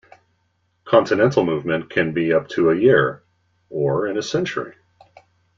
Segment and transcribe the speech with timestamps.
[0.83, 3.21] Continental movement can be up to a year,
[3.69, 4.73] or in a century.